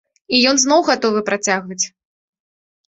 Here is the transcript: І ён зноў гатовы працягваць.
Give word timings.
І 0.37 0.39
ён 0.51 0.55
зноў 0.63 0.79
гатовы 0.89 1.19
працягваць. 1.31 1.81